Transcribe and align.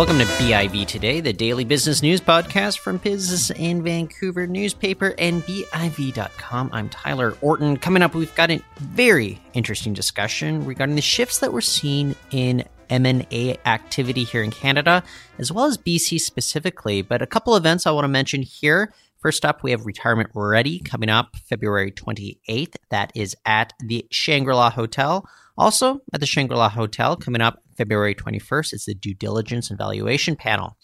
Welcome 0.00 0.18
to 0.20 0.24
BIV 0.24 0.86
Today, 0.86 1.20
the 1.20 1.34
daily 1.34 1.62
business 1.62 2.00
news 2.00 2.22
podcast 2.22 2.78
from 2.78 2.96
Business 2.96 3.50
in 3.50 3.82
Vancouver 3.82 4.46
newspaper 4.46 5.14
and 5.18 5.42
BIV.com. 5.42 6.70
I'm 6.72 6.88
Tyler 6.88 7.36
Orton. 7.42 7.76
Coming 7.76 8.02
up, 8.02 8.14
we've 8.14 8.34
got 8.34 8.50
a 8.50 8.62
very 8.78 9.42
interesting 9.52 9.92
discussion 9.92 10.64
regarding 10.64 10.96
the 10.96 11.02
shifts 11.02 11.40
that 11.40 11.52
we're 11.52 11.60
seeing 11.60 12.16
in 12.30 12.64
M&A 12.88 13.58
activity 13.66 14.24
here 14.24 14.42
in 14.42 14.50
Canada, 14.50 15.04
as 15.38 15.52
well 15.52 15.66
as 15.66 15.76
BC 15.76 16.18
specifically. 16.18 17.02
But 17.02 17.20
a 17.20 17.26
couple 17.26 17.54
events 17.54 17.86
I 17.86 17.90
want 17.90 18.04
to 18.04 18.08
mention 18.08 18.40
here. 18.40 18.94
First 19.20 19.44
up, 19.44 19.62
we 19.62 19.72
have 19.72 19.84
Retirement 19.84 20.30
Ready 20.32 20.78
coming 20.78 21.10
up 21.10 21.36
February 21.46 21.92
28th. 21.92 22.76
That 22.88 23.12
is 23.14 23.36
at 23.44 23.74
the 23.78 24.06
Shangri 24.10 24.54
La 24.54 24.70
Hotel. 24.70 25.28
Also, 25.58 26.00
at 26.14 26.20
the 26.20 26.26
Shangri 26.26 26.56
La 26.56 26.70
Hotel 26.70 27.16
coming 27.16 27.42
up 27.42 27.62
February 27.76 28.14
21st, 28.14 28.72
is 28.72 28.84
the 28.86 28.94
Due 28.94 29.12
Diligence 29.12 29.68
and 29.68 29.76
Valuation 29.76 30.36
Panel. 30.36 30.78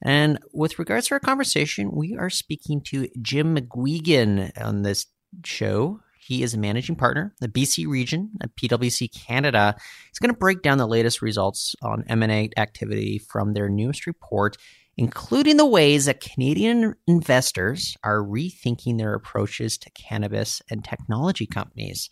And 0.00 0.38
with 0.52 0.78
regards 0.78 1.08
to 1.08 1.14
our 1.14 1.20
conversation, 1.20 1.90
we 1.92 2.16
are 2.16 2.30
speaking 2.30 2.80
to 2.82 3.08
Jim 3.20 3.56
McGuigan 3.56 4.52
on 4.64 4.82
this 4.82 5.06
show. 5.44 5.98
He 6.20 6.44
is 6.44 6.54
a 6.54 6.58
managing 6.58 6.94
partner, 6.94 7.34
the 7.40 7.48
BC 7.48 7.88
region 7.88 8.30
at 8.40 8.54
PwC 8.54 9.12
Canada. 9.12 9.74
He's 10.08 10.20
going 10.20 10.32
to 10.32 10.38
break 10.38 10.62
down 10.62 10.78
the 10.78 10.86
latest 10.86 11.22
results 11.22 11.74
on 11.82 12.04
M&A 12.06 12.50
activity 12.56 13.18
from 13.18 13.52
their 13.52 13.68
newest 13.68 14.06
report 14.06 14.56
including 14.96 15.56
the 15.56 15.66
ways 15.66 16.06
that 16.06 16.20
Canadian 16.20 16.94
investors 17.06 17.96
are 18.04 18.18
rethinking 18.18 18.98
their 18.98 19.14
approaches 19.14 19.78
to 19.78 19.90
cannabis 19.90 20.60
and 20.70 20.84
technology 20.84 21.46
companies. 21.46 22.10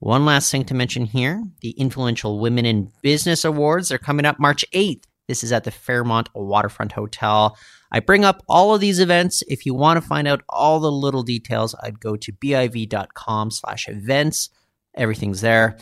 One 0.00 0.24
last 0.24 0.50
thing 0.50 0.64
to 0.66 0.74
mention 0.74 1.06
here 1.06 1.42
the 1.60 1.70
influential 1.70 2.38
Women 2.38 2.64
in 2.64 2.92
Business 3.02 3.44
Awards 3.44 3.90
are 3.90 3.98
coming 3.98 4.26
up 4.26 4.38
March 4.38 4.64
8th. 4.72 5.04
This 5.26 5.42
is 5.42 5.52
at 5.52 5.64
the 5.64 5.70
Fairmont 5.70 6.30
Waterfront 6.34 6.92
Hotel. 6.92 7.56
I 7.90 8.00
bring 8.00 8.24
up 8.24 8.42
all 8.48 8.74
of 8.74 8.80
these 8.80 9.00
events. 9.00 9.42
If 9.48 9.66
you 9.66 9.74
want 9.74 10.00
to 10.00 10.06
find 10.06 10.28
out 10.28 10.42
all 10.48 10.78
the 10.80 10.92
little 10.92 11.22
details, 11.22 11.74
I'd 11.82 12.00
go 12.00 12.16
to 12.16 12.32
biv.com 12.32 13.50
slash 13.50 13.88
events. 13.88 14.50
Everything's 14.94 15.40
there. 15.40 15.76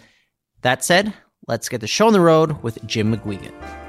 That 0.63 0.85
said, 0.85 1.13
let's 1.47 1.69
get 1.69 1.81
the 1.81 1.87
show 1.87 2.07
on 2.07 2.13
the 2.13 2.21
road 2.21 2.63
with 2.63 2.85
Jim 2.87 3.15
McGuigan. 3.15 3.86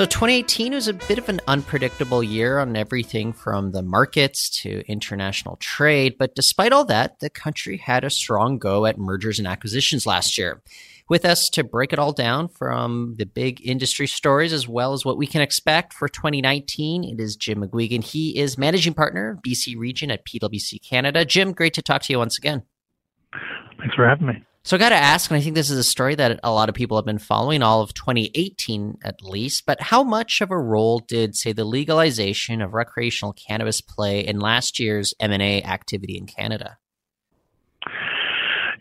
So 0.00 0.06
2018 0.06 0.72
was 0.72 0.88
a 0.88 0.94
bit 0.94 1.18
of 1.18 1.28
an 1.28 1.42
unpredictable 1.46 2.22
year 2.22 2.58
on 2.58 2.74
everything 2.74 3.34
from 3.34 3.72
the 3.72 3.82
markets 3.82 4.48
to 4.62 4.82
international 4.90 5.56
trade. 5.56 6.16
But 6.18 6.34
despite 6.34 6.72
all 6.72 6.86
that, 6.86 7.20
the 7.20 7.28
country 7.28 7.76
had 7.76 8.02
a 8.02 8.08
strong 8.08 8.56
go 8.56 8.86
at 8.86 8.96
mergers 8.96 9.38
and 9.38 9.46
acquisitions 9.46 10.06
last 10.06 10.38
year. 10.38 10.62
With 11.10 11.26
us 11.26 11.50
to 11.50 11.62
break 11.62 11.92
it 11.92 11.98
all 11.98 12.14
down 12.14 12.48
from 12.48 13.16
the 13.18 13.26
big 13.26 13.60
industry 13.62 14.06
stories 14.06 14.54
as 14.54 14.66
well 14.66 14.94
as 14.94 15.04
what 15.04 15.18
we 15.18 15.26
can 15.26 15.42
expect 15.42 15.92
for 15.92 16.08
2019, 16.08 17.04
it 17.04 17.20
is 17.20 17.36
Jim 17.36 17.60
McGuigan. 17.62 18.02
He 18.02 18.38
is 18.38 18.56
managing 18.56 18.94
partner, 18.94 19.38
BC 19.46 19.76
Region 19.76 20.10
at 20.10 20.24
PwC 20.24 20.82
Canada. 20.82 21.26
Jim, 21.26 21.52
great 21.52 21.74
to 21.74 21.82
talk 21.82 22.00
to 22.04 22.12
you 22.14 22.18
once 22.18 22.38
again. 22.38 22.62
Thanks 23.78 23.96
for 23.96 24.08
having 24.08 24.28
me. 24.28 24.42
So 24.62 24.76
I 24.76 24.78
got 24.78 24.90
to 24.90 24.94
ask, 24.94 25.30
and 25.30 25.38
I 25.38 25.40
think 25.40 25.54
this 25.54 25.70
is 25.70 25.78
a 25.78 25.84
story 25.84 26.14
that 26.16 26.38
a 26.44 26.52
lot 26.52 26.68
of 26.68 26.74
people 26.74 26.98
have 26.98 27.06
been 27.06 27.18
following 27.18 27.62
all 27.62 27.80
of 27.80 27.94
2018 27.94 28.98
at 29.02 29.22
least, 29.22 29.64
but 29.64 29.80
how 29.80 30.02
much 30.02 30.42
of 30.42 30.50
a 30.50 30.58
role 30.58 30.98
did, 30.98 31.34
say, 31.34 31.52
the 31.52 31.64
legalization 31.64 32.60
of 32.60 32.74
recreational 32.74 33.32
cannabis 33.32 33.80
play 33.80 34.20
in 34.20 34.38
last 34.38 34.78
year's 34.78 35.14
M&A 35.18 35.62
activity 35.62 36.18
in 36.18 36.26
Canada? 36.26 36.76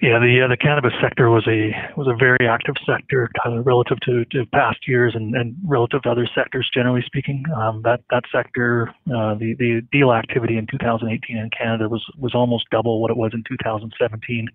Yeah, 0.01 0.19
the 0.19 0.43
uh, 0.45 0.47
the 0.47 0.55
cannabis 0.55 0.93
sector 1.01 1.29
was 1.29 1.45
a 1.45 1.71
was 1.97 2.07
a 2.07 2.15
very 2.15 2.47
active 2.47 2.75
sector 2.85 3.29
uh, 3.45 3.59
relative 3.63 3.99
to, 4.05 4.23
to 4.31 4.45
past 4.45 4.87
years 4.87 5.13
and, 5.13 5.35
and 5.35 5.57
relative 5.65 6.03
to 6.03 6.09
other 6.09 6.25
sectors. 6.33 6.69
Generally 6.73 7.03
speaking, 7.05 7.43
um, 7.53 7.81
that 7.83 7.99
that 8.09 8.23
sector, 8.31 8.93
uh, 9.07 9.35
the 9.35 9.55
the 9.59 9.81
deal 9.91 10.13
activity 10.13 10.57
in 10.57 10.67
2018 10.71 11.37
in 11.37 11.49
Canada 11.49 11.89
was 11.89 12.01
was 12.17 12.33
almost 12.33 12.69
double 12.71 13.01
what 13.01 13.11
it 13.11 13.17
was 13.17 13.31
in 13.33 13.43
2017 13.45 14.47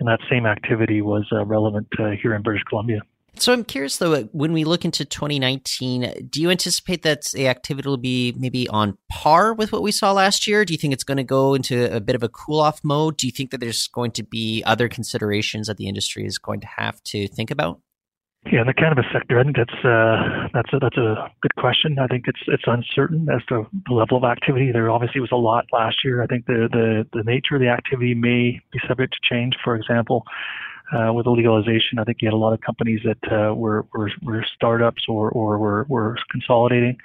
and 0.00 0.08
that 0.08 0.20
same 0.28 0.46
activity 0.46 1.02
was 1.02 1.28
uh, 1.30 1.44
relevant 1.44 1.86
uh, 1.98 2.10
here 2.20 2.34
in 2.34 2.42
British 2.42 2.64
Columbia. 2.64 3.02
So 3.36 3.52
I'm 3.52 3.64
curious 3.64 3.98
though, 3.98 4.22
when 4.32 4.52
we 4.52 4.64
look 4.64 4.84
into 4.84 5.04
2019, 5.04 6.28
do 6.28 6.42
you 6.42 6.50
anticipate 6.50 7.02
that 7.02 7.26
the 7.32 7.48
activity 7.48 7.88
will 7.88 7.96
be 7.96 8.34
maybe 8.36 8.68
on 8.68 8.98
par 9.08 9.54
with 9.54 9.72
what 9.72 9.82
we 9.82 9.92
saw 9.92 10.12
last 10.12 10.46
year? 10.46 10.64
Do 10.64 10.74
you 10.74 10.78
think 10.78 10.92
it's 10.92 11.04
going 11.04 11.16
to 11.16 11.24
go 11.24 11.54
into 11.54 11.94
a 11.94 12.00
bit 12.00 12.16
of 12.16 12.22
a 12.22 12.28
cool 12.28 12.60
off 12.60 12.80
mode? 12.82 13.16
Do 13.16 13.26
you 13.26 13.32
think 13.32 13.50
that 13.52 13.60
there's 13.60 13.86
going 13.88 14.10
to 14.12 14.24
be 14.24 14.62
other 14.66 14.88
considerations 14.88 15.68
that 15.68 15.76
the 15.76 15.86
industry 15.86 16.26
is 16.26 16.38
going 16.38 16.60
to 16.60 16.66
have 16.66 17.02
to 17.04 17.28
think 17.28 17.50
about? 17.50 17.80
Yeah, 18.46 18.62
in 18.62 18.66
the 18.66 18.74
cannabis 18.74 19.04
sector, 19.12 19.38
I 19.38 19.44
think 19.44 19.56
that's 19.56 19.84
uh, 19.84 20.48
that's 20.54 20.72
a, 20.72 20.78
that's 20.80 20.96
a 20.96 21.30
good 21.42 21.54
question. 21.56 21.98
I 21.98 22.06
think 22.06 22.24
it's 22.26 22.40
it's 22.46 22.64
uncertain 22.66 23.28
as 23.28 23.44
to 23.48 23.66
the 23.86 23.92
level 23.92 24.16
of 24.16 24.24
activity. 24.24 24.72
There 24.72 24.90
obviously 24.90 25.20
was 25.20 25.30
a 25.30 25.36
lot 25.36 25.66
last 25.72 25.98
year. 26.02 26.22
I 26.22 26.26
think 26.26 26.46
the 26.46 26.66
the, 26.72 27.06
the 27.12 27.22
nature 27.24 27.56
of 27.56 27.60
the 27.60 27.68
activity 27.68 28.14
may 28.14 28.58
be 28.72 28.80
subject 28.88 29.14
to 29.14 29.34
change. 29.34 29.56
For 29.62 29.76
example, 29.76 30.24
uh, 30.90 31.12
with 31.12 31.24
the 31.24 31.30
legalization, 31.30 31.98
I 31.98 32.04
think 32.04 32.18
you 32.22 32.28
had 32.28 32.34
a 32.34 32.38
lot 32.38 32.54
of 32.54 32.62
companies 32.62 33.00
that 33.04 33.30
uh, 33.30 33.54
were, 33.54 33.84
were 33.94 34.10
were 34.22 34.44
startups 34.54 35.04
or 35.06 35.30
or 35.30 35.58
were 35.58 35.84
were 35.90 36.16
consolidating. 36.30 36.96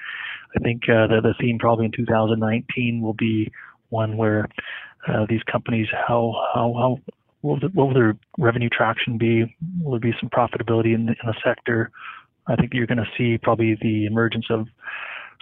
I 0.55 0.59
think 0.59 0.83
uh, 0.83 1.07
the 1.07 1.19
the 1.21 1.35
theme 1.37 1.59
probably 1.59 1.85
in 1.85 1.91
2019 1.91 3.01
will 3.01 3.13
be 3.13 3.51
one 3.89 4.15
where 4.15 4.47
uh, 5.07 5.25
these 5.27 5.43
companies 5.51 5.87
how 5.91 6.33
how 6.53 6.73
how 6.73 7.13
will, 7.45 7.59
the, 7.59 7.69
will 7.73 7.93
their 7.93 8.17
revenue 8.37 8.69
traction 8.69 9.17
be? 9.17 9.55
Will 9.81 9.91
there 9.91 9.99
be 9.99 10.17
some 10.19 10.29
profitability 10.29 10.93
in 10.95 11.05
the, 11.05 11.11
in 11.11 11.27
the 11.27 11.35
sector? 11.43 11.91
I 12.47 12.55
think 12.55 12.73
you're 12.73 12.87
going 12.87 12.97
to 12.97 13.09
see 13.17 13.37
probably 13.37 13.77
the 13.81 14.05
emergence 14.05 14.45
of 14.49 14.67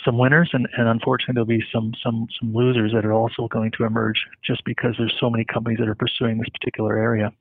some 0.03 0.17
winners, 0.17 0.49
and, 0.53 0.67
and 0.77 0.87
unfortunately 0.87 1.33
there'll 1.33 1.45
be 1.45 1.63
some 1.71 1.93
some 2.03 2.27
some 2.39 2.53
losers 2.53 2.91
that 2.93 3.05
are 3.05 3.13
also 3.13 3.47
going 3.47 3.71
to 3.77 3.85
emerge 3.85 4.25
just 4.45 4.63
because 4.65 4.95
there's 4.97 5.15
so 5.19 5.29
many 5.29 5.45
companies 5.45 5.79
that 5.79 5.87
are 5.87 5.95
pursuing 5.95 6.37
this 6.37 6.49
particular 6.49 6.97
area. 6.97 7.31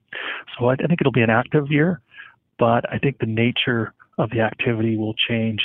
So 0.58 0.68
I, 0.68 0.74
I 0.74 0.86
think 0.86 1.00
it'll 1.00 1.12
be 1.12 1.22
an 1.22 1.30
active 1.30 1.70
year, 1.70 2.00
but 2.58 2.90
I 2.92 2.98
think 2.98 3.18
the 3.18 3.26
nature 3.26 3.94
of 4.18 4.30
the 4.30 4.40
activity 4.40 4.96
will 4.96 5.14
change, 5.28 5.60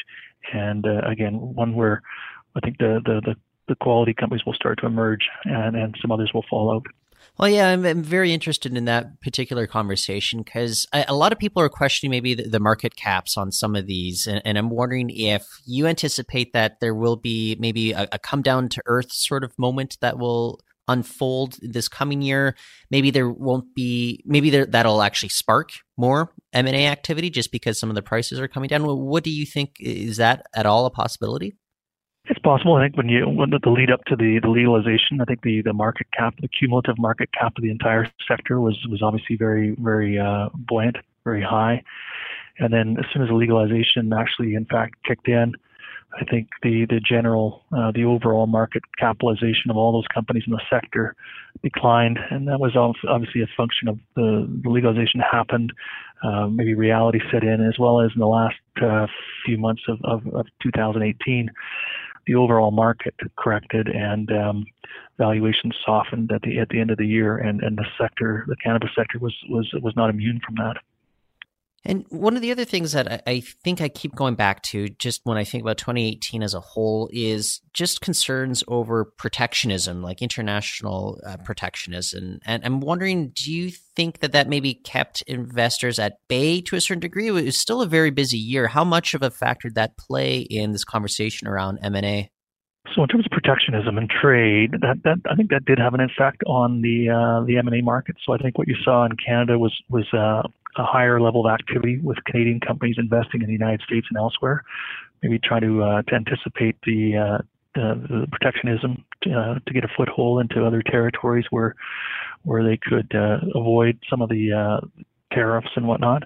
and 0.53 0.85
uh, 0.87 1.01
again, 1.07 1.33
one 1.35 1.75
where 1.75 2.01
I 2.55 2.61
think 2.61 2.77
the, 2.79 3.01
the 3.05 3.21
the 3.23 3.35
the 3.67 3.75
quality 3.75 4.13
companies 4.13 4.45
will 4.45 4.53
start 4.53 4.79
to 4.79 4.87
emerge, 4.87 5.27
and 5.45 5.75
and 5.75 5.95
some 6.01 6.11
others 6.11 6.31
will 6.33 6.45
fall 6.49 6.73
out. 6.73 6.85
Well, 7.39 7.49
yeah, 7.49 7.69
I'm, 7.69 7.85
I'm, 7.85 8.01
very 8.01 8.33
interested 8.33 8.75
in 8.75 8.85
that 8.85 9.21
particular 9.21 9.67
conversation 9.67 10.41
because 10.41 10.87
a, 10.91 11.13
lot 11.13 11.31
of 11.31 11.37
people 11.37 11.61
are 11.61 11.69
questioning 11.69 12.09
maybe 12.09 12.33
the, 12.33 12.49
the 12.49 12.59
market 12.59 12.95
caps 12.95 13.37
on 13.37 13.51
some 13.51 13.75
of 13.75 13.85
these, 13.85 14.25
and, 14.25 14.41
and, 14.43 14.57
I'm 14.57 14.71
wondering 14.71 15.11
if 15.11 15.45
you 15.63 15.85
anticipate 15.85 16.53
that 16.53 16.79
there 16.79 16.95
will 16.95 17.15
be 17.15 17.55
maybe 17.59 17.91
a, 17.91 18.07
a 18.11 18.17
come 18.17 18.41
down 18.41 18.69
to 18.69 18.81
earth 18.87 19.11
sort 19.11 19.43
of 19.43 19.53
moment 19.59 19.99
that 20.01 20.17
will 20.17 20.61
unfold 20.87 21.57
this 21.61 21.87
coming 21.87 22.23
year. 22.23 22.55
Maybe 22.89 23.11
there 23.11 23.29
won't 23.29 23.75
be. 23.75 24.23
Maybe 24.25 24.49
there, 24.49 24.65
that'll 24.65 25.03
actually 25.03 25.29
spark 25.29 25.69
more 25.95 26.33
M 26.53 26.65
and 26.65 26.75
A 26.75 26.87
activity 26.87 27.29
just 27.29 27.51
because 27.51 27.79
some 27.79 27.89
of 27.89 27.95
the 27.95 28.01
prices 28.01 28.39
are 28.39 28.47
coming 28.47 28.69
down. 28.69 28.83
What 28.83 29.23
do 29.23 29.29
you 29.29 29.45
think? 29.45 29.75
Is 29.79 30.17
that 30.17 30.47
at 30.55 30.65
all 30.65 30.85
a 30.87 30.89
possibility? 30.89 31.55
Possible. 32.47 32.75
I 32.75 32.85
think 32.85 32.95
when 32.95 33.09
you 33.09 33.27
when 33.27 33.49
the 33.49 33.69
lead 33.69 33.91
up 33.91 34.05
to 34.05 34.15
the, 34.15 34.39
the 34.41 34.47
legalization, 34.47 35.19
I 35.19 35.25
think 35.25 35.41
the, 35.41 35.61
the 35.63 35.73
market 35.73 36.07
cap, 36.17 36.33
the 36.41 36.47
cumulative 36.47 36.97
market 36.97 37.29
cap 37.33 37.51
of 37.57 37.61
the 37.61 37.69
entire 37.69 38.09
sector 38.25 38.61
was 38.61 38.77
was 38.89 39.01
obviously 39.01 39.35
very 39.35 39.75
very 39.77 40.17
uh, 40.17 40.47
buoyant, 40.55 40.95
very 41.25 41.43
high. 41.43 41.83
And 42.57 42.71
then 42.71 42.95
as 42.99 43.05
soon 43.11 43.21
as 43.21 43.27
the 43.27 43.35
legalization 43.35 44.13
actually, 44.13 44.55
in 44.55 44.63
fact, 44.63 44.95
kicked 45.03 45.27
in, 45.27 45.55
I 46.21 46.23
think 46.23 46.47
the 46.63 46.85
the 46.85 47.01
general 47.01 47.65
uh, 47.77 47.91
the 47.91 48.05
overall 48.05 48.47
market 48.47 48.83
capitalization 48.97 49.69
of 49.69 49.75
all 49.75 49.91
those 49.91 50.07
companies 50.07 50.43
in 50.47 50.53
the 50.53 50.61
sector 50.69 51.15
declined, 51.61 52.17
and 52.31 52.47
that 52.47 52.61
was 52.61 52.77
obviously 52.77 53.41
a 53.41 53.47
function 53.57 53.89
of 53.89 53.99
the, 54.15 54.47
the 54.63 54.69
legalization 54.69 55.19
happened. 55.19 55.73
Uh, 56.23 56.47
maybe 56.47 56.75
reality 56.75 57.19
set 57.29 57.43
in, 57.43 57.67
as 57.67 57.77
well 57.77 57.99
as 57.99 58.09
in 58.15 58.21
the 58.21 58.25
last 58.25 58.55
uh, 58.81 59.05
few 59.45 59.57
months 59.57 59.83
of, 59.89 59.99
of, 60.05 60.25
of 60.33 60.47
2018 60.63 61.51
the 62.27 62.35
overall 62.35 62.71
market 62.71 63.15
corrected 63.37 63.87
and 63.87 64.31
um, 64.31 64.65
valuations 65.17 65.73
softened 65.85 66.31
at 66.31 66.41
the 66.43 66.59
at 66.59 66.69
the 66.69 66.79
end 66.79 66.91
of 66.91 66.97
the 66.97 67.07
year, 67.07 67.37
and, 67.37 67.61
and 67.63 67.77
the 67.77 67.85
sector, 67.99 68.45
the 68.47 68.55
cannabis 68.57 68.91
sector, 68.95 69.17
was 69.19 69.33
was 69.49 69.67
was 69.81 69.95
not 69.95 70.09
immune 70.09 70.39
from 70.45 70.55
that. 70.55 70.77
And 71.87 72.05
one 72.09 72.35
of 72.35 72.41
the 72.41 72.51
other 72.51 72.65
things 72.65 72.91
that 72.91 73.23
I, 73.25 73.41
think 73.63 73.79
I 73.79 73.87
keep 73.87 74.13
going 74.13 74.35
back 74.35 74.61
to, 74.63 74.89
just 74.89 75.21
when 75.23 75.37
I 75.37 75.45
think 75.45 75.63
about 75.63 75.77
2018 75.77 76.43
as 76.43 76.53
a 76.53 76.59
whole, 76.59 77.09
is 77.13 77.61
just 77.71 78.01
concerns 78.01 78.61
over 78.67 79.05
protectionism, 79.05 80.01
like 80.01 80.21
international 80.21 81.17
uh, 81.25 81.37
protectionism. 81.37 82.39
And 82.45 82.65
I'm 82.65 82.81
wondering, 82.81 83.31
do 83.33 83.53
you 83.53 83.71
think 83.95 84.19
that 84.19 84.33
that 84.33 84.49
maybe 84.49 84.73
kept 84.73 85.21
investors 85.27 85.97
at 85.97 86.17
bay 86.27 86.59
to 86.63 86.75
a 86.75 86.81
certain 86.81 86.99
degree? 86.99 87.27
It 87.27 87.31
was 87.31 87.57
still 87.57 87.81
a 87.81 87.87
very 87.87 88.11
busy 88.11 88.37
year. 88.37 88.67
How 88.67 88.83
much 88.83 89.13
of 89.13 89.23
a 89.23 89.31
factor 89.31 89.69
did 89.69 89.75
that 89.75 89.97
play 89.97 90.39
in 90.39 90.73
this 90.73 90.83
conversation 90.83 91.47
around 91.47 91.79
M&A? 91.81 92.29
So 92.95 93.03
in 93.03 93.07
terms 93.07 93.25
of 93.25 93.31
protectionism 93.31 93.97
and 93.97 94.09
trade, 94.09 94.71
that, 94.81 95.01
that 95.03 95.17
I 95.29 95.35
think 95.35 95.51
that 95.51 95.65
did 95.65 95.79
have 95.79 95.93
an 95.93 96.01
effect 96.01 96.41
on 96.47 96.81
the 96.81 97.09
uh, 97.09 97.45
the 97.45 97.57
M&A 97.57 97.81
market. 97.81 98.15
So 98.25 98.33
I 98.33 98.37
think 98.37 98.57
what 98.57 98.67
you 98.67 98.75
saw 98.83 99.05
in 99.05 99.11
Canada 99.17 99.59
was 99.59 99.73
was 99.89 100.05
uh, 100.13 100.43
a 100.77 100.83
higher 100.83 101.19
level 101.19 101.45
of 101.45 101.51
activity 101.51 101.99
with 102.01 102.17
Canadian 102.25 102.59
companies 102.59 102.95
investing 102.97 103.41
in 103.41 103.47
the 103.47 103.53
United 103.53 103.81
States 103.81 104.07
and 104.09 104.17
elsewhere. 104.17 104.63
Maybe 105.21 105.39
try 105.39 105.59
to 105.59 105.83
uh, 105.83 106.01
to 106.03 106.15
anticipate 106.15 106.77
the, 106.85 107.17
uh, 107.17 107.37
the, 107.73 108.07
the 108.09 108.27
protectionism 108.31 109.03
to, 109.23 109.33
uh, 109.33 109.59
to, 109.65 109.73
get 109.73 109.83
a 109.83 109.87
foothold 109.97 110.41
into 110.41 110.65
other 110.65 110.83
territories 110.83 111.45
where 111.49 111.75
where 112.43 112.63
they 112.63 112.77
could 112.77 113.11
uh, 113.15 113.39
avoid 113.55 113.99
some 114.09 114.21
of 114.21 114.29
the 114.29 114.79
tariffs 115.33 115.69
and 115.75 115.87
whatnot. 115.87 116.23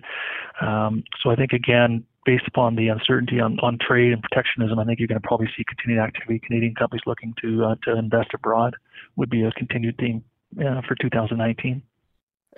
Um, 0.62 1.04
so 1.24 1.31
I 1.31 1.36
think 1.36 1.54
again, 1.54 2.04
based 2.25 2.47
upon 2.47 2.75
the 2.75 2.89
uncertainty 2.89 3.39
on, 3.39 3.57
on 3.62 3.77
trade 3.80 4.13
and 4.13 4.21
protectionism, 4.21 4.77
I 4.77 4.86
think 4.86 5.00
you're 5.00 5.07
going 5.07 5.21
to 5.21 5.27
probably 5.27 5.47
see 5.57 5.63
continued 5.68 6.01
activity. 6.01 6.39
Canadian 6.45 6.75
companies 6.75 7.01
looking 7.06 7.33
to 7.42 7.65
uh, 7.65 7.75
to 7.83 7.97
invest 7.97 8.30
abroad 8.33 8.75
would 9.15 9.30
be 9.30 9.44
a 9.44 9.51
continued 9.51 9.97
theme 9.97 10.24
uh, 10.59 10.81
for 10.88 10.95
2019. 11.01 11.81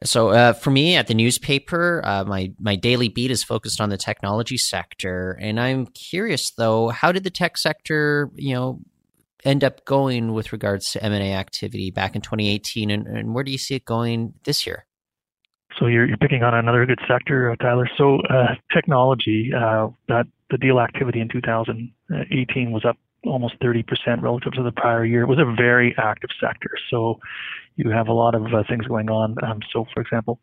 So 0.03 0.29
uh, 0.29 0.53
for 0.53 0.71
me 0.71 0.95
at 0.95 1.07
the 1.07 1.13
newspaper, 1.13 2.01
uh, 2.03 2.23
my 2.25 2.51
my 2.59 2.75
daily 2.75 3.09
beat 3.09 3.31
is 3.31 3.43
focused 3.43 3.79
on 3.79 3.89
the 3.89 3.97
technology 3.97 4.57
sector, 4.57 5.37
and 5.41 5.59
I'm 5.59 5.87
curious 5.87 6.51
though, 6.51 6.89
how 6.89 7.11
did 7.11 7.23
the 7.23 7.29
tech 7.29 7.57
sector, 7.57 8.29
you 8.35 8.53
know, 8.53 8.79
end 9.45 9.63
up 9.63 9.85
going 9.85 10.33
with 10.33 10.51
regards 10.51 10.91
to 10.91 11.03
M 11.03 11.13
and 11.13 11.23
A 11.23 11.33
activity 11.33 11.91
back 11.91 12.15
in 12.15 12.21
2018, 12.21 12.91
and, 12.91 13.07
and 13.07 13.33
where 13.33 13.43
do 13.43 13.51
you 13.51 13.57
see 13.57 13.75
it 13.75 13.85
going 13.85 14.33
this 14.43 14.65
year? 14.65 14.85
So 15.79 15.87
you're, 15.87 16.05
you're 16.05 16.17
picking 16.17 16.43
on 16.43 16.53
another 16.53 16.85
good 16.85 16.99
sector, 17.07 17.51
uh, 17.51 17.55
Tyler. 17.55 17.89
So 17.97 18.19
uh, 18.29 18.55
technology, 18.71 19.51
uh, 19.55 19.87
that 20.07 20.27
the 20.51 20.57
deal 20.57 20.79
activity 20.79 21.19
in 21.19 21.29
2018 21.29 22.71
was 22.71 22.85
up 22.85 22.97
almost 23.25 23.59
30% 23.59 23.85
relative 24.21 24.53
to 24.53 24.63
the 24.63 24.71
prior 24.71 25.05
year. 25.05 25.23
It 25.23 25.27
was 25.27 25.39
a 25.39 25.55
very 25.55 25.95
active 25.97 26.29
sector. 26.39 26.71
So 26.89 27.19
you 27.75 27.89
have 27.89 28.07
a 28.07 28.13
lot 28.13 28.35
of 28.35 28.43
uh, 28.53 28.63
things 28.69 28.85
going 28.87 29.09
on. 29.09 29.35
Um, 29.43 29.59
so, 29.71 29.85
for 29.93 30.01
example, 30.01 30.39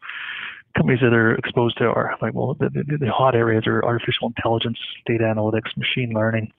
companies 0.76 1.00
that 1.00 1.12
are 1.12 1.34
exposed 1.34 1.78
to 1.78 1.84
are 1.84 2.16
like, 2.22 2.34
well, 2.34 2.56
the, 2.58 2.70
the, 2.70 2.98
the 2.98 3.10
hot 3.10 3.34
areas 3.34 3.64
are 3.66 3.84
artificial 3.84 4.28
intelligence, 4.28 4.78
data 5.06 5.24
analytics, 5.24 5.76
machine 5.76 6.12
learning. 6.12 6.52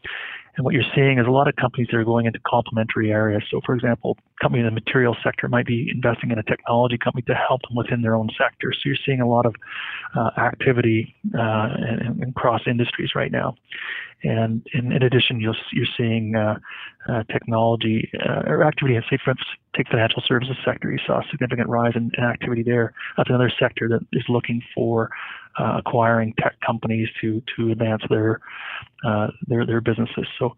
And 0.57 0.65
what 0.65 0.73
you're 0.73 0.83
seeing 0.93 1.17
is 1.17 1.25
a 1.25 1.31
lot 1.31 1.47
of 1.47 1.55
companies 1.55 1.87
that 1.91 1.97
are 1.97 2.03
going 2.03 2.25
into 2.25 2.39
complementary 2.45 3.09
areas. 3.11 3.41
So, 3.49 3.61
for 3.65 3.73
example, 3.73 4.17
company 4.41 4.59
in 4.59 4.65
the 4.65 4.71
material 4.71 5.15
sector 5.23 5.47
might 5.47 5.65
be 5.65 5.89
investing 5.93 6.31
in 6.31 6.39
a 6.39 6.43
technology 6.43 6.97
company 6.97 7.21
to 7.27 7.33
help 7.33 7.61
them 7.61 7.77
within 7.77 8.01
their 8.01 8.15
own 8.15 8.29
sector. 8.37 8.73
So 8.73 8.79
you're 8.83 8.97
seeing 9.05 9.21
a 9.21 9.29
lot 9.29 9.45
of 9.45 9.55
uh, 10.13 10.31
activity 10.37 11.15
uh, 11.39 11.69
cross 12.35 12.61
industries 12.67 13.11
right 13.15 13.31
now. 13.31 13.55
And 14.23 14.67
in, 14.73 14.91
in 14.91 15.03
addition, 15.03 15.39
you're, 15.39 15.55
you're 15.71 15.87
seeing 15.97 16.35
uh, 16.35 16.59
uh, 17.07 17.23
technology 17.31 18.11
uh, 18.19 18.43
or 18.45 18.65
activity 18.65 18.99
say, 19.09 19.17
for 19.23 19.31
instance, 19.31 19.49
take 19.75 19.87
financial 19.87 20.21
services 20.27 20.55
sector. 20.65 20.91
You 20.91 20.99
saw 21.05 21.19
a 21.19 21.23
significant 21.31 21.69
rise 21.69 21.93
in, 21.95 22.11
in 22.17 22.23
activity 22.23 22.63
there. 22.63 22.93
That's 23.17 23.29
another 23.29 23.51
sector 23.59 23.87
that 23.89 24.01
is 24.11 24.23
looking 24.27 24.61
for 24.75 25.09
uh, 25.59 25.79
acquiring 25.85 26.33
tech 26.39 26.55
companies 26.65 27.07
to 27.21 27.41
to 27.55 27.71
advance 27.71 28.01
their 28.09 28.39
uh, 29.05 29.27
their 29.47 29.65
their 29.65 29.81
businesses. 29.81 30.27
So, 30.39 30.55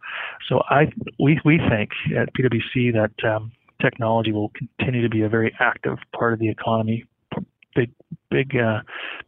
so 0.48 0.62
I 0.70 0.92
we 1.20 1.40
we 1.46 1.60
think 1.70 1.92
at 2.16 2.34
PwC 2.34 2.94
that 2.94 3.28
um, 3.28 3.52
technology 3.82 4.32
will 4.32 4.52
continue 4.78 5.02
to 5.02 5.10
be 5.10 5.22
a 5.22 5.30
very 5.30 5.54
active 5.60 5.98
part 6.16 6.34
of 6.34 6.40
the 6.40 6.50
economy. 6.50 7.06
Big 7.76 7.92
big 8.30 8.56
uh, 8.56 8.82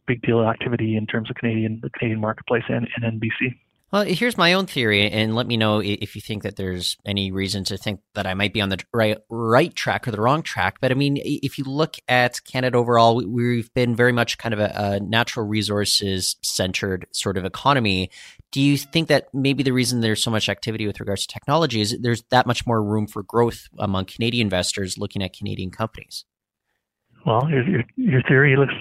big 0.06 0.22
deal 0.22 0.42
activity 0.42 0.96
in 0.96 1.06
terms 1.06 1.30
of 1.30 1.36
Canadian 1.36 1.80
the 1.82 1.90
Canadian 1.90 2.20
marketplace 2.20 2.64
and, 2.68 2.88
and 2.96 3.04
in 3.04 3.20
BC. 3.20 3.56
Well, 3.96 4.04
here's 4.04 4.36
my 4.36 4.52
own 4.52 4.66
theory, 4.66 5.10
and 5.10 5.34
let 5.34 5.46
me 5.46 5.56
know 5.56 5.80
if 5.80 6.14
you 6.14 6.20
think 6.20 6.42
that 6.42 6.56
there's 6.56 6.98
any 7.06 7.30
reason 7.30 7.64
to 7.64 7.78
think 7.78 8.00
that 8.14 8.26
I 8.26 8.34
might 8.34 8.52
be 8.52 8.60
on 8.60 8.68
the 8.68 8.78
right 8.92 9.16
right 9.30 9.74
track 9.74 10.06
or 10.06 10.10
the 10.10 10.20
wrong 10.20 10.42
track. 10.42 10.82
But 10.82 10.90
I 10.90 10.94
mean, 10.94 11.16
if 11.24 11.56
you 11.56 11.64
look 11.64 11.96
at 12.06 12.44
Canada 12.44 12.76
overall, 12.76 13.24
we've 13.26 13.72
been 13.72 13.96
very 13.96 14.12
much 14.12 14.36
kind 14.36 14.52
of 14.52 14.60
a, 14.60 14.70
a 14.74 15.00
natural 15.00 15.46
resources 15.46 16.36
centered 16.42 17.06
sort 17.12 17.38
of 17.38 17.46
economy. 17.46 18.10
Do 18.52 18.60
you 18.60 18.76
think 18.76 19.08
that 19.08 19.32
maybe 19.32 19.62
the 19.62 19.72
reason 19.72 20.02
there's 20.02 20.22
so 20.22 20.30
much 20.30 20.50
activity 20.50 20.86
with 20.86 21.00
regards 21.00 21.26
to 21.26 21.32
technology 21.32 21.80
is 21.80 21.96
there's 21.98 22.22
that 22.30 22.46
much 22.46 22.66
more 22.66 22.84
room 22.84 23.06
for 23.06 23.22
growth 23.22 23.66
among 23.78 24.04
Canadian 24.04 24.44
investors 24.48 24.98
looking 24.98 25.22
at 25.22 25.32
Canadian 25.32 25.70
companies? 25.70 26.26
Well, 27.26 27.50
your 27.50 27.68
your, 27.68 27.82
your 27.96 28.22
theory 28.22 28.56
looks 28.56 28.74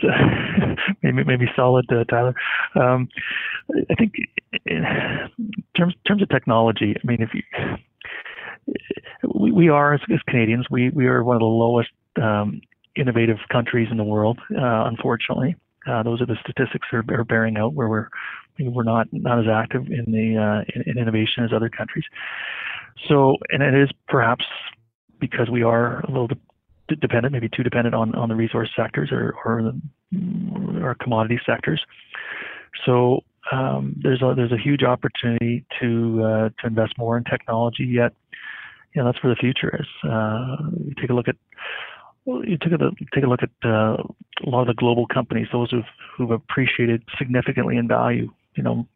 maybe 1.03 1.23
maybe 1.23 1.45
solid, 1.55 1.85
uh, 1.91 2.03
Tyler. 2.03 2.35
Um, 2.75 3.09
I 3.89 3.95
think 3.95 4.13
in 4.67 4.83
terms 5.75 5.95
terms 6.07 6.21
of 6.21 6.29
technology, 6.29 6.95
I 6.95 7.07
mean, 7.07 7.21
if 7.23 7.29
you 7.33 7.41
we, 9.33 9.51
we 9.51 9.69
are 9.69 9.95
as, 9.95 10.01
as 10.13 10.19
Canadians, 10.27 10.67
we 10.69 10.91
we 10.91 11.07
are 11.07 11.23
one 11.23 11.35
of 11.35 11.39
the 11.39 11.45
lowest 11.45 11.89
um, 12.21 12.61
innovative 12.95 13.37
countries 13.51 13.87
in 13.89 13.97
the 13.97 14.03
world. 14.03 14.37
Uh, 14.51 14.85
unfortunately, 14.85 15.55
uh, 15.87 16.03
those 16.03 16.21
are 16.21 16.27
the 16.27 16.37
statistics 16.41 16.87
are, 16.93 17.03
are 17.09 17.23
bearing 17.23 17.57
out 17.57 17.73
where 17.73 17.89
we're 17.89 18.09
we're 18.59 18.83
not 18.83 19.07
not 19.11 19.39
as 19.39 19.45
active 19.51 19.87
in 19.87 20.11
the 20.11 20.37
uh, 20.37 20.63
in, 20.75 20.91
in 20.91 20.97
innovation 20.99 21.43
as 21.43 21.51
other 21.51 21.69
countries. 21.69 22.05
So, 23.09 23.37
and 23.49 23.63
it 23.63 23.73
is 23.73 23.89
perhaps 24.07 24.45
because 25.19 25.49
we 25.49 25.63
are 25.63 26.01
a 26.01 26.07
little 26.07 26.27
dependent, 26.87 27.33
maybe 27.33 27.49
too 27.49 27.63
dependent 27.63 27.95
on, 27.95 28.13
on 28.15 28.29
the 28.29 28.35
resource 28.35 28.69
sectors 28.75 29.09
or 29.11 29.35
or, 29.43 29.61
the, 29.63 30.81
or 30.81 30.95
commodity 30.95 31.39
sectors. 31.45 31.81
So 32.85 33.21
um, 33.51 33.95
there's 34.01 34.21
a 34.21 34.33
there's 34.35 34.51
a 34.51 34.57
huge 34.57 34.83
opportunity 34.83 35.65
to 35.79 36.23
uh, 36.23 36.49
to 36.61 36.67
invest 36.67 36.93
more 36.97 37.17
in 37.17 37.23
technology. 37.23 37.85
Yet, 37.85 38.13
you 38.93 39.01
know, 39.01 39.11
that's 39.11 39.23
where 39.23 39.33
the 39.33 39.39
future 39.39 39.75
is. 39.79 40.09
Uh, 40.09 40.57
you 40.83 40.93
take 40.99 41.09
a 41.09 41.13
look 41.13 41.27
at 41.27 41.35
well, 42.25 42.43
you 42.43 42.57
take 42.57 42.73
a 42.73 42.77
take 43.13 43.23
a 43.23 43.27
look 43.27 43.41
at 43.43 43.51
uh, 43.63 43.97
a 44.45 44.49
lot 44.49 44.61
of 44.61 44.67
the 44.67 44.73
global 44.73 45.05
companies, 45.07 45.47
those 45.51 45.71
who've 45.71 45.83
who've 46.17 46.31
appreciated 46.31 47.03
significantly 47.17 47.77
in 47.77 47.87
value. 47.87 48.31
You 48.55 48.63
know, 48.63 48.87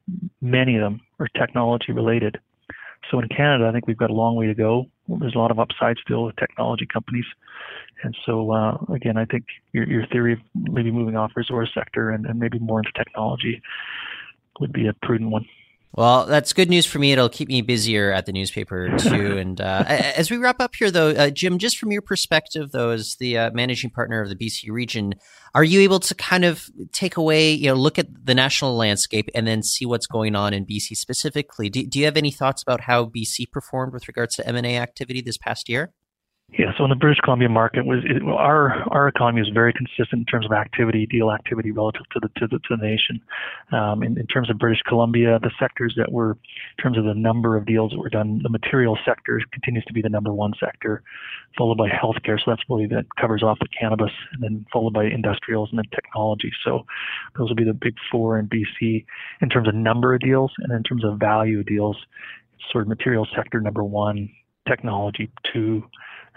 many 0.41 0.75
of 0.75 0.81
them 0.81 1.01
are 1.19 1.27
technology 1.27 1.91
related. 1.91 2.39
So 3.09 3.19
in 3.19 3.27
Canada, 3.29 3.67
I 3.67 3.71
think 3.71 3.87
we've 3.87 3.97
got 3.97 4.09
a 4.09 4.13
long 4.13 4.35
way 4.35 4.47
to 4.47 4.55
go. 4.55 4.85
There's 5.19 5.35
a 5.35 5.39
lot 5.39 5.51
of 5.51 5.59
upside 5.59 5.97
still 6.01 6.25
with 6.25 6.35
technology 6.35 6.85
companies. 6.85 7.25
And 8.03 8.15
so, 8.25 8.51
uh, 8.51 8.77
again, 8.93 9.17
I 9.17 9.25
think 9.25 9.45
your, 9.73 9.85
your 9.87 10.07
theory 10.07 10.33
of 10.33 10.39
maybe 10.55 10.91
moving 10.91 11.15
off 11.15 11.31
resource 11.35 11.69
sector 11.73 12.11
and, 12.11 12.25
and 12.25 12.39
maybe 12.39 12.59
more 12.59 12.79
into 12.79 12.91
technology 12.95 13.61
would 14.59 14.71
be 14.71 14.87
a 14.87 14.93
prudent 14.93 15.31
one. 15.31 15.45
Well, 15.91 16.27
that's 16.27 16.53
good 16.53 16.69
news 16.69 16.85
for 16.85 16.99
me. 16.99 17.13
It'll 17.13 17.29
keep 17.29 17.47
me 17.47 17.63
busier 17.63 18.11
at 18.11 18.27
the 18.27 18.31
newspaper 18.31 18.95
too. 18.97 19.37
and 19.39 19.59
uh, 19.59 19.83
as 19.87 20.29
we 20.29 20.37
wrap 20.37 20.61
up 20.61 20.75
here, 20.75 20.91
though, 20.91 21.09
uh, 21.09 21.29
Jim, 21.31 21.57
just 21.57 21.79
from 21.79 21.91
your 21.91 22.03
perspective, 22.03 22.71
though, 22.71 22.91
as 22.91 23.15
the 23.19 23.37
uh, 23.37 23.51
managing 23.53 23.89
partner 23.89 24.21
of 24.21 24.29
the 24.29 24.35
BC 24.35 24.69
region, 24.69 25.15
are 25.55 25.63
you 25.63 25.79
able 25.79 25.99
to 26.01 26.13
kind 26.13 26.45
of 26.45 26.69
take 26.91 27.17
away, 27.17 27.51
you 27.51 27.67
know, 27.69 27.73
look 27.73 27.97
at 27.97 28.07
the 28.23 28.35
national 28.35 28.75
landscape 28.75 29.29
and 29.33 29.47
then 29.47 29.63
see 29.63 29.85
what's 29.85 30.05
going 30.05 30.35
on 30.35 30.53
in 30.53 30.63
BC 30.65 30.95
specifically? 30.95 31.69
Do, 31.69 31.85
do 31.87 31.97
you 31.97 32.05
have 32.05 32.17
any 32.17 32.31
thoughts 32.31 32.61
about 32.61 32.81
how 32.81 33.05
BC 33.05 33.51
performed 33.51 33.91
with 33.91 34.07
regards 34.07 34.35
to 34.35 34.47
M 34.47 34.55
and 34.55 34.67
A 34.67 34.77
activity 34.77 35.21
this 35.21 35.37
past 35.37 35.67
year? 35.69 35.91
Yeah, 36.57 36.71
so 36.77 36.83
in 36.83 36.89
the 36.89 36.95
British 36.95 37.19
Columbia 37.19 37.47
market, 37.47 37.85
was 37.85 37.99
it, 38.03 38.23
our 38.23 38.71
our 38.91 39.07
economy 39.07 39.39
is 39.41 39.49
very 39.53 39.71
consistent 39.71 40.21
in 40.21 40.25
terms 40.25 40.47
of 40.47 40.51
activity, 40.51 41.05
deal 41.05 41.31
activity 41.31 41.69
relative 41.69 42.01
to 42.11 42.19
the 42.19 42.27
to 42.39 42.47
the, 42.47 42.57
to 42.57 42.75
the 42.75 42.77
nation. 42.77 43.21
Um, 43.71 44.01
in, 44.01 44.17
in 44.17 44.25
terms 44.25 44.49
of 44.49 44.57
British 44.57 44.81
Columbia, 44.87 45.37
the 45.43 45.51
sectors 45.59 45.93
that 45.95 46.11
were, 46.11 46.31
in 46.31 46.83
terms 46.83 46.97
of 46.97 47.03
the 47.03 47.13
number 47.13 47.55
of 47.55 47.67
deals 47.67 47.91
that 47.91 47.99
were 47.99 48.09
done, 48.09 48.39
the 48.41 48.49
material 48.49 48.97
sector 49.05 49.39
continues 49.51 49.85
to 49.85 49.93
be 49.93 50.01
the 50.01 50.09
number 50.09 50.33
one 50.33 50.53
sector, 50.59 51.03
followed 51.55 51.77
by 51.77 51.87
healthcare. 51.87 52.39
So 52.39 52.45
that's 52.47 52.63
really 52.67 52.87
that 52.87 53.05
covers 53.21 53.43
off 53.43 53.59
the 53.59 53.67
cannabis, 53.67 54.11
and 54.33 54.41
then 54.41 54.65
followed 54.73 54.93
by 54.93 55.05
industrials 55.05 55.69
and 55.69 55.77
then 55.77 55.89
technology. 55.93 56.51
So 56.65 56.83
those 57.37 57.49
will 57.49 57.55
be 57.55 57.63
the 57.63 57.73
big 57.73 57.93
four 58.11 58.39
in 58.39 58.49
BC 58.49 59.05
in 59.41 59.49
terms 59.49 59.67
of 59.67 59.75
number 59.75 60.15
of 60.15 60.21
deals, 60.21 60.51
and 60.57 60.73
in 60.73 60.81
terms 60.81 61.05
of 61.05 61.19
value 61.19 61.59
of 61.59 61.67
deals, 61.67 61.97
sort 62.71 62.81
of 62.81 62.87
material 62.87 63.27
sector 63.35 63.61
number 63.61 63.83
one, 63.83 64.29
technology 64.67 65.31
two 65.53 65.83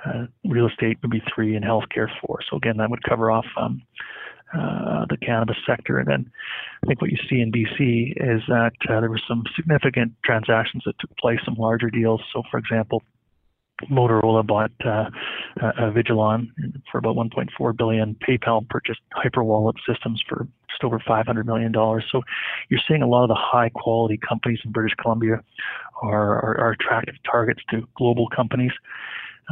uh, 0.07 0.27
real 0.45 0.69
estate 0.69 0.99
would 1.03 1.11
be 1.11 1.23
three, 1.35 1.55
and 1.55 1.65
healthcare 1.65 2.09
four. 2.21 2.41
So 2.49 2.57
again, 2.57 2.77
that 2.79 2.91
would 2.91 3.03
cover 3.03 3.31
off 3.31 3.47
um, 3.57 3.83
uh, 4.55 5.07
the 5.09 5.17
cannabis 5.17 5.57
sector. 5.67 5.99
And 5.99 6.09
then 6.09 6.31
I 6.83 6.87
think 6.87 7.01
what 7.01 7.11
you 7.11 7.19
see 7.29 7.41
in 7.41 7.51
BC 7.53 8.13
is 8.17 8.43
that 8.49 8.73
uh, 8.89 9.01
there 9.01 9.11
were 9.11 9.21
some 9.27 9.45
significant 9.57 10.13
transactions 10.25 10.83
that 10.87 10.99
took 10.99 11.17
place, 11.17 11.41
some 11.45 11.55
larger 11.55 11.91
deals. 11.91 12.21
So, 12.33 12.43
for 12.51 12.59
example, 12.59 13.03
Motorola 13.91 14.47
bought 14.47 14.71
uh, 14.85 15.11
uh, 15.61 15.73
Avigilon 15.81 16.49
for 16.91 16.99
about 16.99 17.17
1.4 17.17 17.77
billion. 17.77 18.15
PayPal 18.17 18.69
purchased 18.69 19.01
Hyperwallet 19.17 19.75
Systems 19.89 20.23
for 20.29 20.47
just 20.71 20.85
over 20.85 21.01
500 21.07 21.47
million 21.47 21.73
dollars. 21.73 22.05
So 22.11 22.23
you're 22.69 22.81
seeing 22.87 23.03
a 23.03 23.09
lot 23.09 23.25
of 23.25 23.29
the 23.29 23.35
high 23.39 23.71
quality 23.71 24.19
companies 24.19 24.61
in 24.65 24.73
British 24.73 24.95
Columbia 25.01 25.43
are, 26.03 26.39
are, 26.45 26.61
are 26.61 26.71
attractive 26.73 27.15
targets 27.29 27.61
to 27.71 27.87
global 27.97 28.29
companies. 28.29 28.73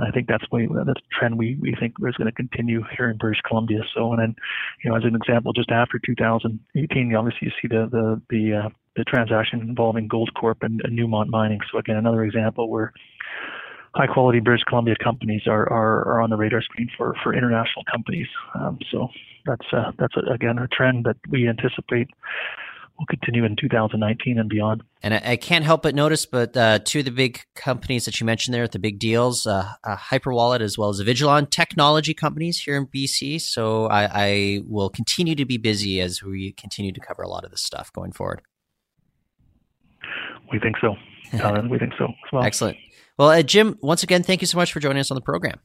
I 0.03 0.11
think 0.11 0.29
that's 0.29 0.49
way, 0.51 0.69
that's 0.73 1.01
a 1.01 1.19
trend 1.19 1.39
we, 1.39 1.57
we 1.61 1.75
think 1.79 1.95
is 2.07 2.17
going 2.17 2.27
to 2.27 2.33
continue 2.33 2.83
here 2.97 3.11
in 3.11 3.17
British 3.17 3.41
Columbia. 3.47 3.81
So, 3.95 4.13
and 4.13 4.21
then, 4.21 4.37
you 4.83 4.91
know, 4.91 4.97
as 4.97 5.05
an 5.05 5.15
example, 5.15 5.53
just 5.53 5.71
after 5.71 5.99
2018, 6.05 7.15
obviously 7.15 7.49
you 7.49 7.53
see 7.61 7.69
the 7.69 7.89
the 7.91 8.23
the, 8.31 8.55
uh, 8.55 8.69
the 8.97 9.05
transaction 9.05 9.61
involving 9.61 10.09
Goldcorp 10.09 10.57
and, 10.63 10.81
and 10.85 10.99
Newmont 10.99 11.29
Mining. 11.29 11.61
So 11.71 11.79
again, 11.79 11.97
another 11.97 12.25
example 12.25 12.69
where 12.69 12.93
high 13.95 14.07
quality 14.07 14.41
British 14.41 14.65
Columbia 14.65 14.95
companies 15.03 15.43
are, 15.47 15.69
are, 15.71 16.07
are 16.09 16.21
on 16.21 16.31
the 16.31 16.37
radar 16.37 16.63
screen 16.63 16.89
for, 16.97 17.15
for 17.23 17.35
international 17.35 17.85
companies. 17.91 18.29
Um, 18.55 18.79
so 18.91 19.09
that's 19.47 19.67
uh, 19.73 19.93
that's 19.99 20.15
a, 20.17 20.33
again 20.33 20.59
a 20.59 20.69
trend 20.69 21.05
that 21.07 21.17
we 21.31 21.49
anticipate 21.49 22.09
will 23.01 23.07
continue 23.07 23.45
in 23.45 23.57
2019 23.57 24.39
and 24.39 24.49
beyond. 24.49 24.83
And 25.03 25.15
I, 25.15 25.23
I 25.25 25.37
can't 25.37 25.65
help 25.65 25.83
but 25.83 25.95
notice, 25.95 26.27
but 26.27 26.57
uh, 26.57 26.79
two 26.85 27.01
of 27.01 27.07
the 27.07 27.11
big 27.11 27.41
companies 27.57 28.05
that 28.05 28.21
you 28.21 28.27
mentioned 28.27 28.55
there, 28.55 28.69
the 28.69 28.79
big 28.79 28.99
deals, 28.99 29.47
uh, 29.47 29.73
uh, 29.83 29.97
Hyperwallet 29.97 30.61
as 30.61 30.77
well 30.77 30.91
as 30.91 31.01
Avigilon, 31.01 31.51
technology 31.51 32.13
companies 32.13 32.61
here 32.61 32.77
in 32.77 32.87
BC. 32.87 33.41
So 33.41 33.87
I, 33.87 34.09
I 34.13 34.61
will 34.67 34.91
continue 34.91 35.35
to 35.35 35.47
be 35.47 35.57
busy 35.57 36.01
as 36.01 36.23
we 36.23 36.53
continue 36.53 36.93
to 36.93 37.01
cover 37.01 37.23
a 37.23 37.29
lot 37.29 37.45
of 37.45 37.51
this 37.51 37.63
stuff 37.63 37.91
going 37.93 38.13
forward. 38.13 38.43
We 40.53 40.59
think 40.61 40.77
so. 40.81 40.97
we 41.71 41.79
think 41.79 41.93
so 41.99 42.05
as 42.05 42.33
well. 42.33 42.45
Excellent. 42.45 42.77
Well, 43.19 43.31
uh, 43.31 43.43
Jim, 43.43 43.79
once 43.81 44.03
again, 44.03 44.23
thank 44.23 44.43
you 44.43 44.47
so 44.47 44.59
much 44.59 44.73
for 44.73 44.81
joining 44.81 45.01
us 45.01 45.11
on 45.11 45.15
the 45.15 45.21
program. 45.21 45.59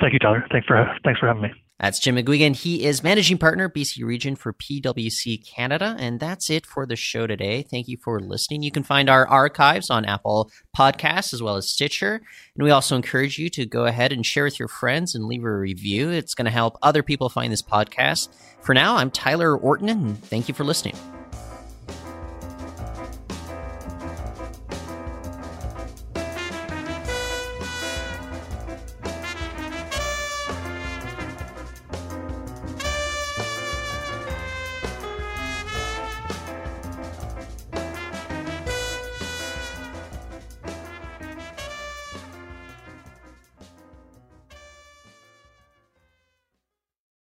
Thank 0.00 0.12
you, 0.12 0.18
Tyler. 0.18 0.44
Thanks 0.50 0.66
for 0.66 0.84
thanks 1.04 1.20
for 1.20 1.26
having 1.26 1.42
me. 1.42 1.50
That's 1.80 2.00
Jim 2.00 2.16
McGuigan. 2.16 2.56
He 2.56 2.84
is 2.84 3.04
managing 3.04 3.38
partner, 3.38 3.68
BC 3.68 4.02
Region 4.04 4.34
for 4.34 4.52
PwC 4.52 5.48
Canada. 5.48 5.94
And 5.96 6.18
that's 6.18 6.50
it 6.50 6.66
for 6.66 6.86
the 6.86 6.96
show 6.96 7.28
today. 7.28 7.62
Thank 7.62 7.86
you 7.86 7.96
for 7.96 8.18
listening. 8.18 8.64
You 8.64 8.72
can 8.72 8.82
find 8.82 9.08
our 9.08 9.28
archives 9.28 9.88
on 9.88 10.04
Apple 10.04 10.50
Podcasts 10.76 11.32
as 11.32 11.40
well 11.40 11.54
as 11.54 11.70
Stitcher. 11.70 12.14
And 12.56 12.64
we 12.64 12.72
also 12.72 12.96
encourage 12.96 13.38
you 13.38 13.48
to 13.50 13.64
go 13.64 13.84
ahead 13.84 14.12
and 14.12 14.26
share 14.26 14.44
with 14.44 14.58
your 14.58 14.66
friends 14.66 15.14
and 15.14 15.26
leave 15.26 15.44
a 15.44 15.56
review. 15.56 16.10
It's 16.10 16.34
going 16.34 16.46
to 16.46 16.50
help 16.50 16.76
other 16.82 17.04
people 17.04 17.28
find 17.28 17.52
this 17.52 17.62
podcast. 17.62 18.28
For 18.60 18.74
now, 18.74 18.96
I'm 18.96 19.12
Tyler 19.12 19.56
Orton, 19.56 19.88
and 19.88 20.20
thank 20.24 20.48
you 20.48 20.54
for 20.54 20.64
listening. 20.64 20.96